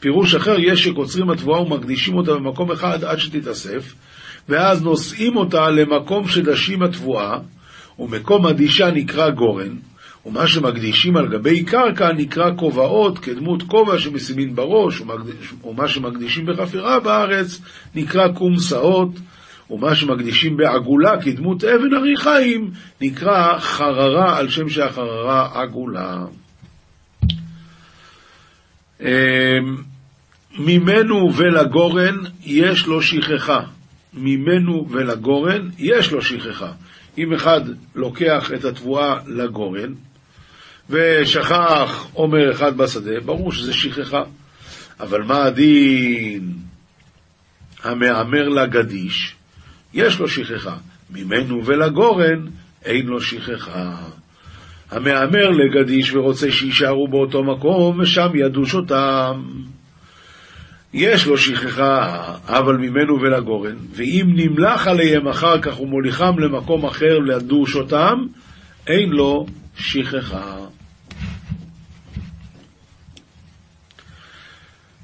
[0.00, 3.94] פירוש אחר, יש שקוצרים התבואה ומקדישים אותה במקום אחד עד שתתאסף,
[4.48, 7.38] ואז נושאים אותה למקום שדשים התבואה,
[7.98, 9.76] ומקום הדישה נקרא גורן,
[10.26, 15.02] ומה שמקדישים על גבי קרקע נקרא כובעות, כדמות כובע שמשימים בראש,
[15.64, 17.60] ומה שמקדישים בחפירה בארץ
[17.94, 19.10] נקרא קומסאות,
[19.70, 26.24] ומה שמקדישים בעגולה כדמות אבן ארי חיים נקרא חררה על שם שהחררה עגולה.
[29.00, 29.06] אמ,
[30.58, 33.60] ממנו ולגורן יש לו שכחה.
[34.14, 36.72] ממנו ולגורן יש לו שכחה.
[37.18, 37.60] אם אחד
[37.94, 39.94] לוקח את התבואה לגורן
[40.90, 44.22] ושכח עומר אחד בשדה, ברור שזה שכחה.
[45.00, 46.52] אבל מה הדין
[47.82, 49.34] המהמר לגדיש?
[49.94, 50.76] יש לו שכחה.
[51.10, 52.46] ממנו ולגורן
[52.84, 53.96] אין לו שכחה.
[54.90, 59.42] המהמר לגדיש ורוצה שיישארו באותו מקום, ושם ידוש אותם.
[60.92, 67.76] יש לו שכחה, אבל ממנו ולגורן, ואם נמלח עליהם אחר כך ומוליכם למקום אחר לדוש
[67.76, 68.26] אותם,
[68.86, 70.56] אין לו שכחה.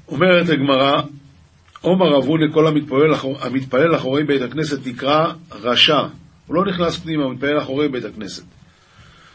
[0.07, 1.01] אומרת הגמרא,
[1.81, 6.01] עומר אבונה כל המתפלל, המתפלל אחורי בית הכנסת נקרא רשע.
[6.47, 8.43] הוא לא נכנס פנימה, הוא מתפלל אחורי בית הכנסת.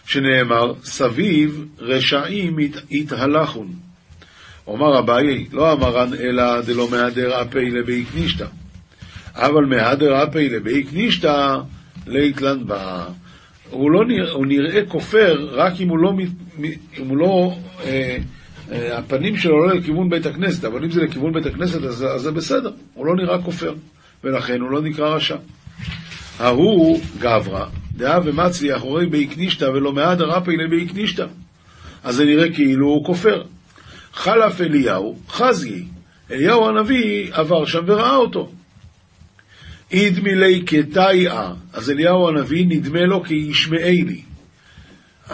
[0.07, 2.57] שנאמר, סביב רשעים
[2.90, 3.69] יתהלכון.
[4.66, 8.46] אומר אביי, לא אמרן אלא דלא מהדר אפי לבי קנישתא.
[9.35, 11.57] אבל מהדר אפי לבי קנישתא
[12.07, 13.05] ליתלן בה.
[13.70, 16.12] הוא, לא נראה, הוא נראה כופר רק אם הוא לא,
[16.98, 18.16] אם הוא לא אה,
[18.72, 22.20] אה, הפנים שלו לא לכיוון בית הכנסת, אבל אם זה לכיוון בית הכנסת אז, אז
[22.20, 23.74] זה בסדר, הוא לא נראה כופר,
[24.24, 25.37] ולכן הוא לא נקרא רשע.
[26.38, 31.27] ההוא גברא, דאה ומצלי אחורי בי קנישתא ולא מהדר אפי לבי קנישתא.
[32.05, 33.42] אז זה נראה כאילו הוא כופר.
[34.14, 35.85] חלף אליהו, חזי,
[36.31, 38.50] אליהו הנביא עבר שם וראה אותו.
[39.90, 44.22] אידמילי כתאיה, אז אליהו הנביא נדמה לו כי ישמעי לי.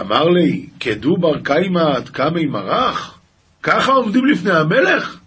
[0.01, 3.19] אמר לי, כדובר קיימת קמי מרח?
[3.63, 5.19] ככה עומדים לפני המלך?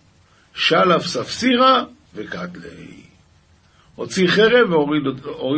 [0.55, 1.83] שלף ספסירה
[2.15, 3.03] וקטלי.
[3.95, 5.03] הוציא חרב והוריד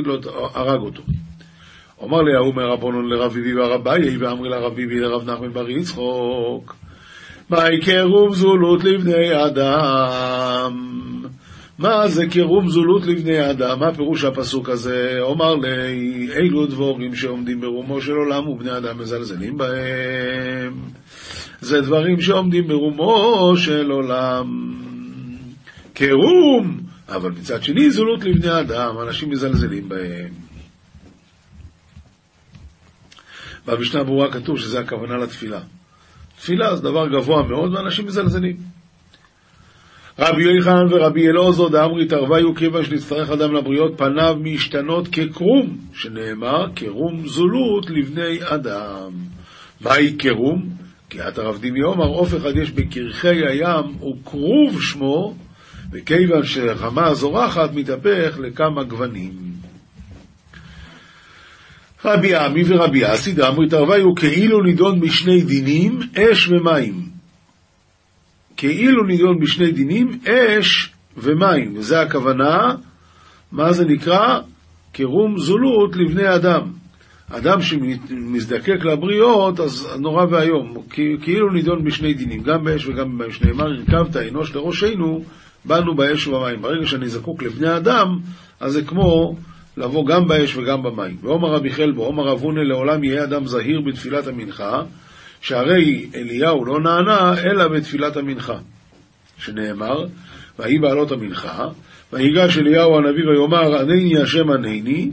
[0.05, 0.19] לו,
[0.53, 1.03] הרג אותו.
[2.03, 6.75] אמר לי ההוא מרבונון לרביבי והרביי, ואמרי לרביבי לרב נחמן בר יצחוק.
[7.49, 10.95] מהי קירוב זולות לבני אדם?
[11.79, 13.79] מה זה קירוב זולות לבני אדם?
[13.79, 15.17] מה פירוש הפסוק הזה?
[15.19, 20.73] אומר לי, אילו דבורים שעומדים ברומו של עולם ובני אדם מזלזלים בהם.
[21.61, 24.75] זה דברים שעומדים ברומו של עולם.
[25.93, 26.79] קירום,
[27.09, 30.29] אבל מצד שני זולות לבני אדם, אנשים מזלזלים בהם.
[33.67, 35.59] במשנה ברורה כתוב שזה הכוונה לתפילה.
[36.37, 38.55] תפילה זה דבר גבוה מאוד, ואנשים מזלזלים.
[40.19, 47.27] רבי יוחנן ורבי אלעזר דאמרי תרוויו כיוון שנצטרך אדם לבריות, פניו משתנות כקרום, שנאמר קרום
[47.27, 49.11] זולות לבני אדם.
[49.81, 50.69] מהי קרום?
[51.09, 55.35] כי את הרב דימי אומר, עוף אחד יש בקרחי הים, וכרוב שמו,
[55.91, 59.44] וכיוון שרמה זורחת, מתהפך לכמה גוונים.
[62.05, 66.93] רבי עמי ורבי אסי דאמרי תרוויו כאילו נידון בשני דינים, אש ומים.
[68.57, 71.73] כאילו נידון בשני דינים, אש ומים.
[71.77, 72.75] וזה הכוונה,
[73.51, 74.39] מה זה נקרא?
[74.91, 76.61] קירום זולות לבני אדם.
[77.31, 80.73] אדם שמזדקק לבריות, אז נורא ואיום.
[81.21, 83.31] כאילו נידון בשני דינים, גם באש וגם במים.
[83.31, 85.23] שנאמר, הרכבת אנוש לראשנו,
[85.65, 86.61] באנו באש ובמים.
[86.61, 88.07] ברגע שאני זקוק לבני אדם,
[88.59, 89.35] אז זה כמו
[89.77, 91.17] לבוא גם באש וגם במים.
[91.21, 94.81] ואומר רבי חלבו, אומר אבונה לעולם יהיה אדם זהיר בתפילת המנחה,
[95.41, 98.57] שהרי אליהו לא נענה אלא בתפילת המנחה.
[99.37, 100.05] שנאמר,
[100.59, 101.67] ויהי בעלות המנחה,
[102.13, 105.11] ויגש אליהו הנביא ויאמר, ענני השם ענני,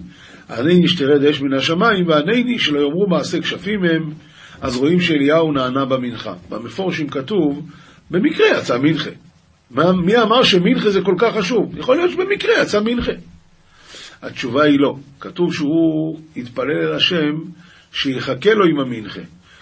[0.51, 4.13] ענני שתרד אש מן השמיים, וענני שלא יאמרו מעשה כשפים הם,
[4.61, 6.35] אז רואים שאליהו נענה במנחה.
[6.51, 7.69] במפורשים כתוב,
[8.11, 9.11] במקרה יצא מנחה.
[10.05, 11.79] מי אמר שמנחה זה כל כך חשוב?
[11.79, 13.13] יכול להיות שבמקרה יצא מנחה.
[14.23, 14.95] התשובה היא לא.
[15.21, 17.35] כתוב שהוא התפלל אל השם
[17.93, 19.21] שיחכה לו עם המנחה.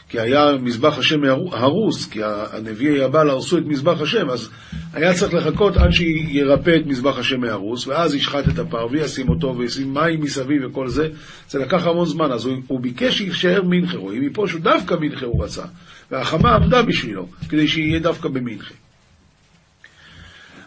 [0.09, 1.21] כי היה מזבח השם
[1.53, 2.21] הרוס, כי
[2.53, 4.51] הנביאי הבעל הרסו את מזבח השם, אז
[4.93, 9.55] היה צריך לחכות עד שירפא את מזבח השם מהרוס, ואז ישחט את הפר וישים אותו
[9.59, 11.09] וישים מים מסביב וכל זה.
[11.49, 15.27] זה לקח המון זמן, אז הוא, הוא ביקש שיישאר מנחה, רואים מפה שהוא דווקא מנחה
[15.27, 15.65] הוא רצה,
[16.11, 18.75] והחמה עמדה בשבילו, כדי שיהיה דווקא במנחה.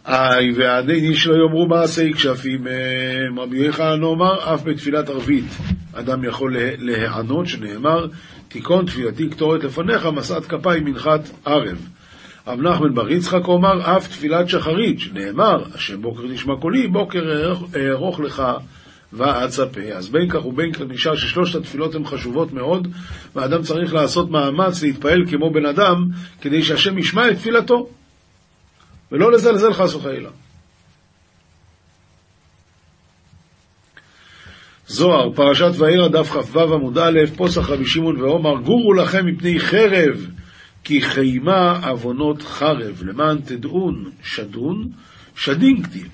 [0.07, 3.39] איי, ועדי שלא יאמרו מעשי כשפים הם.
[3.39, 5.45] רבי יוחנן אומר, אף בתפילת ערבית
[5.93, 8.07] אדם יכול להיענות, שנאמר,
[8.47, 11.87] תיכון תפילתי קטורת לפניך, משאת כפיים מנחת ערב.
[12.47, 18.19] רב נחמן בר יצחק אומר, אף תפילת שחרית, שנאמר, השם בוקר נשמע קולי, בוקר אערוך
[18.19, 18.43] לך
[19.13, 19.81] ואצפה.
[19.81, 22.87] אז בין כך ובין כך נשאר ששלושת התפילות הן חשובות מאוד,
[23.35, 26.07] ואדם צריך לעשות מאמץ להתפעל כמו בן אדם,
[26.41, 27.89] כדי שהשם ישמע את תפילתו.
[29.11, 30.29] ולא לזלזל חס וחלילה.
[34.87, 40.27] זוהר, פרשת וארא, דף כ"ו עמוד א', פוסח רבי שמעון ועומר, גורו לכם מפני חרב,
[40.83, 44.89] כי חיימה עוונות חרב, למען תדעון שדון,
[45.35, 46.07] שדין כתיב.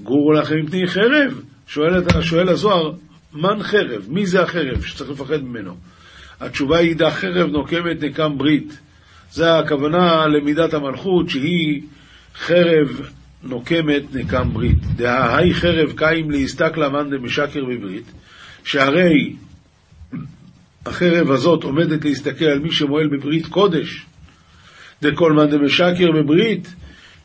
[0.00, 2.92] גורו לכם מפני חרב, שואל, שואל הזוהר,
[3.32, 4.06] מן חרב?
[4.08, 5.76] מי זה החרב שצריך לפחד ממנו?
[6.40, 8.78] התשובה היא, דה חרב נוקמת נקם ברית.
[9.30, 11.82] זה הכוונה למידת המלכות, שהיא
[12.34, 13.10] חרב
[13.42, 14.84] נוקמת נקם ברית.
[14.96, 18.12] דהי חרב קיים להסתכלה מאן דמשקר בברית,
[18.64, 19.36] שהרי
[20.86, 24.06] החרב הזאת עומדת להסתכל על מי שמועל בברית קודש.
[25.02, 26.74] דכל מאן דמשקר בברית,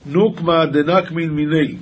[0.06, 1.76] נוקמה דנקמין מיני.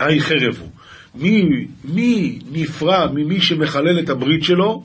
[0.00, 0.70] היי חרב הוא.
[1.14, 4.84] מי, מי נפרע ממי שמחלל את הברית שלו?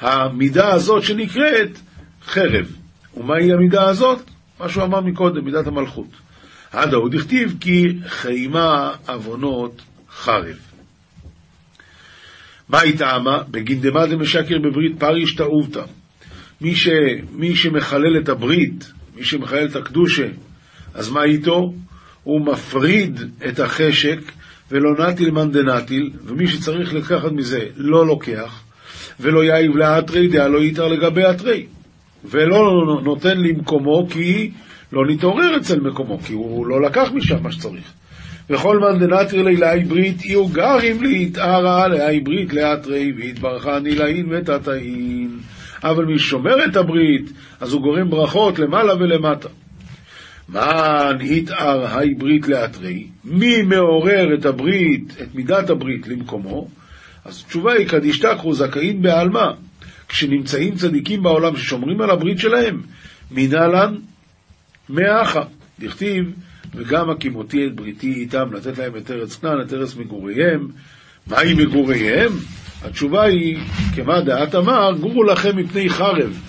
[0.00, 1.78] המידה הזאת שנקראת
[2.26, 2.76] חרב.
[3.16, 4.30] ומהי המידה הזאת?
[4.60, 6.08] מה שהוא אמר מקודם, מידת המלכות.
[6.72, 10.56] עד ההוא דכתיב כי חיימה עוונות חרב.
[12.68, 13.42] מה היא טעמה?
[13.50, 15.82] בגין דמא דמשקר בברית פריש תאובתא.
[16.60, 16.88] מי, ש,
[17.32, 20.26] מי שמחלל את הברית, מי שמחלל את הקדושה,
[20.94, 21.74] אז מה איתו?
[22.22, 24.18] הוא מפריד את החשק
[24.70, 28.62] ולא נטיל מאן דנטיל, ומי שצריך לקחת מזה לא לוקח,
[29.20, 31.66] ולא יאיב לאתרי דעה לא יתר לגבי אתרי,
[32.30, 34.50] ולא נותן למקומו כי
[34.92, 37.92] לא נתעורר אצל מקומו, כי הוא לא לקח משם מה שצריך.
[38.50, 45.30] וכל מאן דנטרי לילה ברית, אי גרים להתערה לאי ברית לאתרי, והתברכה נילאין ותתאין.
[45.84, 49.48] אבל מי שומר את הברית, אז הוא גורם ברכות למעלה ולמטה.
[50.48, 56.68] מן התאר היי ברית לאתרי, מי מעורר את הברית, את מידת הברית למקומו?
[57.24, 59.50] אז התשובה היא, קדישתקחו זכאית בעלמא.
[60.08, 62.82] כשנמצאים צדיקים בעולם ששומרים על הברית שלהם,
[63.30, 63.94] מנהלן
[64.88, 65.42] מאחה.
[65.80, 66.24] דכתיב,
[66.74, 70.68] וגם הקימותי את בריתי איתם, לתת להם את ארץ כנען, את ארץ מגוריהם.
[71.26, 72.32] מהי מגוריהם?
[72.82, 73.58] התשובה היא,
[73.94, 76.40] כמה דעת אמר, גורו לכם מפני חרב,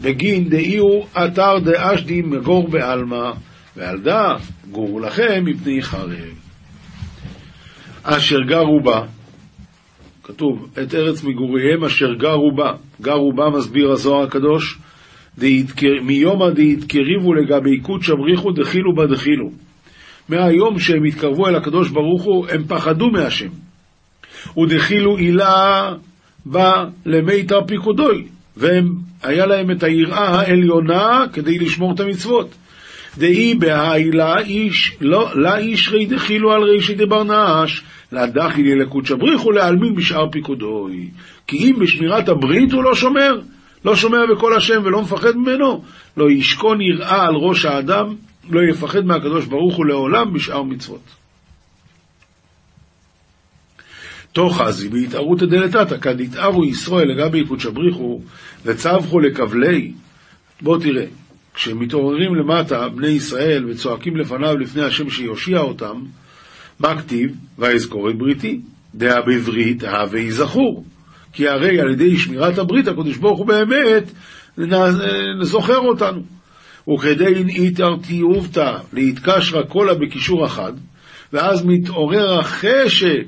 [0.00, 3.30] בגין דאיהו אתר דאשדי מגור בעלמא,
[3.76, 4.28] ועל דא
[4.70, 6.34] גורו לכם מפני חרב.
[8.02, 9.02] אשר גרו בה,
[10.26, 12.72] כתוב, את ארץ מגוריהם אשר גרו בה.
[13.00, 14.78] גרו בה, מסביר הזוהר הקדוש,
[16.02, 19.50] מיומא דהתקריבו לגבי קודשא בריחו דחילו בה דחילו.
[20.28, 23.48] מהיום שהם התקרבו אל הקדוש ברוך הוא, הם פחדו מהשם.
[24.58, 25.92] ודחילו עילה
[26.46, 32.54] בה למיתר פיקודוי, והיה להם את היראה העליונה כדי לשמור את המצוות.
[33.18, 40.30] דאי בהעילה איש, לא, לה אישרי דחילו על רישי דברנש, להדחילי לקודשא בריחו להעלמין בשאר
[40.30, 41.10] פיקודוי.
[41.46, 43.40] כי אם בשמירת הברית הוא לא שומר,
[43.84, 45.82] לא שומע בקול השם ולא מפחד ממנו,
[46.16, 48.14] לא ישכון יראה על ראש האדם,
[48.50, 51.24] לא יפחד מהקדוש ברוך הוא לעולם בשאר מצוות.
[54.32, 58.20] תוך אז בהתערותא דלתתא, כד יתערו ישראל לגבי קודשא בריחו
[58.64, 59.92] וצווחו לכבלי.
[60.62, 61.04] בוא תראה,
[61.54, 66.02] כשמתעוררים למטה בני ישראל וצועקים לפניו לפני השם שיושיע אותם,
[66.80, 67.30] מה כתיב?
[67.58, 68.60] ויזכור את בריתי,
[68.94, 70.84] דעה בברית, הווה יזכור.
[71.32, 74.10] כי הרי על ידי שמירת הברית הקדוש ברוך הוא באמת
[75.42, 76.22] זוכר אותנו.
[76.88, 80.72] וכדי איתר תיעובתא להתקשרה קולה בקישור אחד,
[81.32, 83.26] ואז מתעורר החשק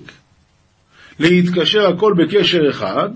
[1.18, 3.08] להתקשר הכל בקשר אחד,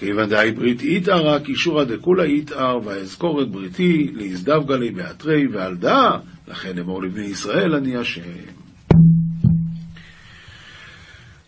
[0.00, 6.10] כיוון דהי ברית איתרא, קישורא דכולא איתר, ואזכור את בריתי, להזדב גלי באתרי ועל דא,
[6.48, 8.20] לכן אמור לבני ישראל אני השם.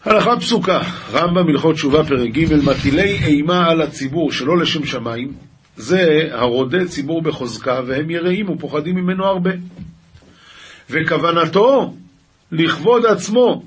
[0.04, 0.80] הלכה פסוקה,
[1.12, 5.32] רמב"ם הלכות תשובה פרק ג' מטילי אימה על הציבור שלא לשם שמיים,
[5.76, 9.50] זה הרודה ציבור בחוזקה והם יראים ופוחדים ממנו הרבה.
[10.90, 11.94] וכוונתו
[12.52, 13.62] לכבוד עצמו,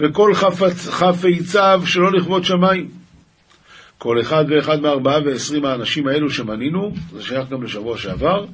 [0.00, 2.97] וכל חפצ, חפיציו שלא לכבוד שמיים.
[3.98, 8.44] כל אחד ואחד מארבעה ועשרים האנשים האלו שמנינו, זה שייך גם לשבוע שעבר,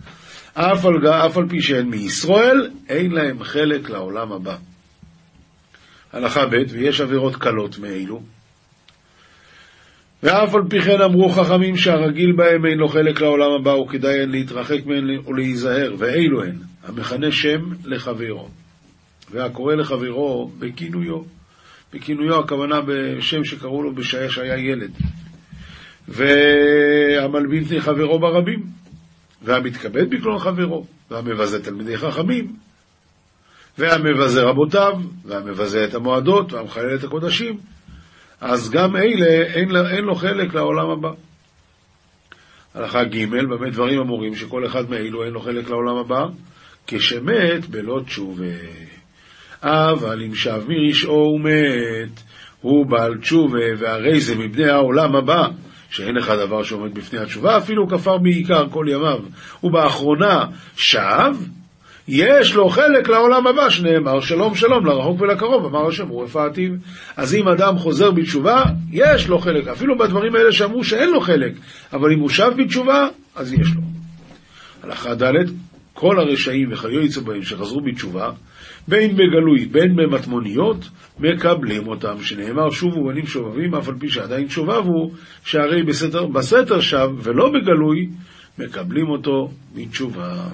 [0.55, 4.57] אף על, אף על פי שהן מישראל, אין להם חלק לעולם הבא.
[6.13, 8.23] הלכה ב', ויש עבירות קלות מאלו.
[10.23, 14.31] ואף על פי כן אמרו חכמים שהרגיל בהם אין לו חלק לעולם הבא, וכדאי הן
[14.31, 18.49] להתרחק מהן ולהיזהר, ואלו הן, המכנה שם לחברו,
[19.31, 21.23] והקורא לחברו בכינויו.
[21.95, 24.91] בכינויו הכוונה בשם שקראו לו בשעה שהיה ילד.
[26.09, 28.63] והמלבין פני חברו ברבים,
[29.43, 32.57] והמתכבד בקלון חברו, והמבזה תלמידי חכמים,
[33.79, 34.93] והמבזה רבותיו,
[35.25, 37.59] והמבזה את המועדות, והמחלל את הקודשים,
[38.41, 41.11] אז גם אלה אין, אין לו חלק לעולם הבא.
[42.75, 46.27] הלכה ג' במה דברים אמורים שכל אחד מאלו אין לו חלק לעולם הבא,
[46.87, 48.55] כשמת בלא תשובה.
[49.63, 52.23] אבל אם שב מרשעו ומת,
[52.61, 55.49] הוא בעל תשובה, והרי זה מבני העולם הבא,
[55.95, 59.19] שאין לך דבר שעומד בפני התשובה, אפילו כפר בעיקר כל ימיו.
[59.65, 60.45] ובאחרונה
[60.77, 61.35] שב,
[62.09, 66.73] יש לו חלק לעולם הבא, שנאמר שלום שלום לרחוק ולקרוב, אמר השם הוא רפאתיו.
[67.17, 71.53] אז אם אדם חוזר בתשובה, יש לו חלק, אפילו בדברים האלה שאמרו שאין לו חלק,
[71.93, 73.83] אבל אם הוא שב בתשובה, אז יש לו.
[74.83, 75.33] הלכה ד'
[75.93, 78.31] כל הרשעים וכיוצא בהם שחזרו בתשובה,
[78.89, 85.11] בין בגלוי בין במטמוניות, מקבלים אותם, שנאמר שובו בנים שובבים, אף על פי שעדיין שובבו,
[85.45, 88.09] שהרי בסתר, בסתר שב ולא בגלוי,
[88.59, 90.49] מקבלים אותו בתשובה.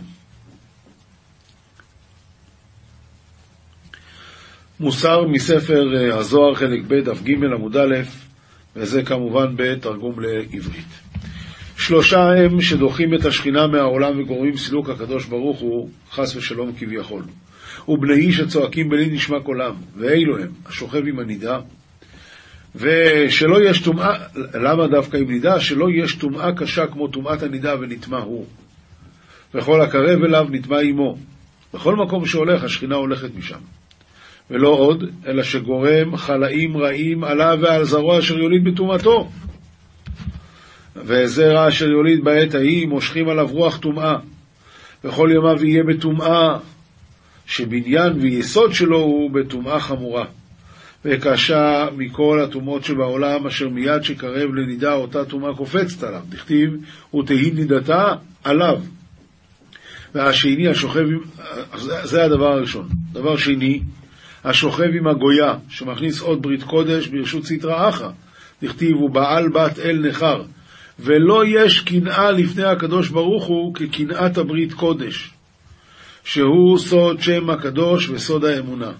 [4.81, 7.95] מוסר מספר אה, הזוהר חלק ב' דף ג' עמוד א',
[8.77, 11.01] וזה כמובן בתרגום לעברית.
[11.77, 17.23] שלושה הם שדוחים את השכינה מהעולם וגורמים סילוק הקדוש ברוך הוא, חס ושלום כביכול.
[17.89, 21.59] ובני איש הצועקים בלי נשמע קולם, ואלו הם, השוכב עם הנידה,
[22.77, 24.19] ושלא יש טומאה,
[24.55, 25.61] למה דווקא עם נידה?
[25.61, 28.47] שלא יש טומאה קשה כמו טומאת הנידה ונטמע הוא.
[29.55, 31.17] וכל הקרב אליו נטמע עמו.
[31.75, 33.59] בכל מקום שהולך, השכינה הולכת משם.
[34.51, 39.31] ולא עוד, אלא שגורם חלאים רעים עליו ועל זרוע אשר יוליד בטומאתו.
[40.97, 44.17] וזרע אשר יוליד בעת ההיא, מושכים עליו רוח טומאה.
[45.05, 46.59] וכל ימיו יהיה בטומאה,
[47.51, 50.25] שבניין ויסוד שלו הוא בטומאה חמורה.
[51.05, 56.23] וקשה מכל הטומאות שבעולם, אשר מיד שקרב לנידה אותה טומאה קופצת עליו.
[56.29, 56.71] דכתיב,
[57.15, 58.05] ותהי נידתה
[58.45, 58.81] עליו.
[60.15, 61.21] והשני, השוכב עם...
[62.05, 62.89] זה הדבר הראשון.
[63.13, 63.81] דבר שני,
[64.45, 68.09] השוכב עם הגויה, שמכניס עוד ברית קודש ברשות סטרא אחא.
[68.63, 70.43] דכתיב, הוא בעל בת אל נכר.
[70.99, 75.31] ולא יש קנאה לפני הקדוש ברוך הוא כקנאת הברית קודש,
[76.25, 78.93] שהוא סוד שם הקדוש וסוד האמונה.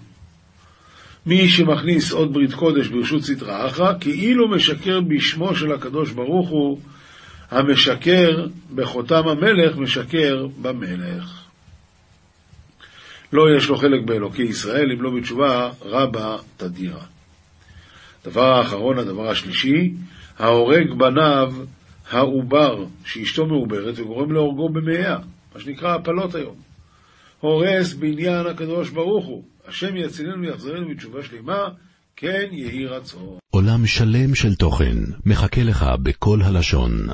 [1.25, 6.79] מי שמכניס עוד ברית קודש ברשות סטרא אחרא, כאילו משקר בשמו של הקדוש ברוך הוא,
[7.51, 11.41] המשקר בחותם המלך, משקר במלך.
[13.33, 17.03] לא יש לו חלק באלוקי ישראל, אם לא בתשובה רבה תדירה.
[18.25, 19.93] דבר האחרון, הדבר השלישי,
[20.39, 21.53] ההורג בניו
[22.11, 25.17] העובר שאשתו מעוברת וגורם להורגו במאיה,
[25.55, 26.70] מה שנקרא הפלות היום.
[27.41, 31.69] הורס בעניין הקדוש ברוך הוא, השם יצילנו ויחזרנו בתשובה שלמה,
[32.15, 33.37] כן יהי רצון.
[33.49, 37.07] עולם שלם של תוכן מחכה לך בכל הלשון,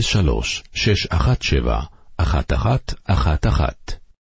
[0.00, 1.80] 03 617
[2.20, 3.99] 1111